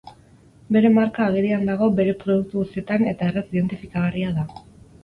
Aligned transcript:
Bere 0.77 0.89
marka 0.95 1.27
agerian 1.33 1.69
dago 1.71 1.91
bere 2.01 2.17
produktu 2.25 2.65
guztietan 2.65 3.07
eta 3.13 3.31
erraz 3.31 3.47
identifikagarria 3.53 4.35
da. 4.43 4.51